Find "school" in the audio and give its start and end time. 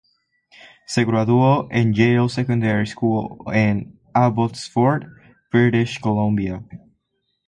2.87-3.37